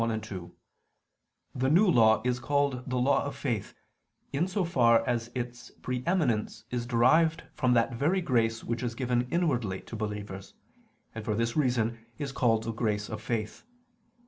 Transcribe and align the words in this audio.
1, 0.01 0.19
2), 0.21 0.51
the 1.53 1.69
New 1.69 1.85
Law 1.87 2.23
is 2.25 2.39
called 2.39 2.89
the 2.89 2.97
law 2.97 3.23
of 3.23 3.35
faith, 3.35 3.75
in 4.33 4.47
so 4.47 4.65
far 4.65 5.05
as 5.07 5.29
its 5.35 5.69
pre 5.83 6.01
eminence 6.07 6.63
is 6.71 6.87
derived 6.87 7.43
from 7.53 7.73
that 7.75 7.93
very 7.93 8.19
grace 8.19 8.63
which 8.63 8.81
is 8.81 8.95
given 8.95 9.27
inwardly 9.29 9.79
to 9.79 9.95
believers, 9.95 10.55
and 11.13 11.23
for 11.23 11.35
this 11.35 11.55
reason 11.55 12.03
is 12.17 12.31
called 12.31 12.63
the 12.63 12.71
grace 12.71 13.09
of 13.09 13.21
faith. 13.21 13.63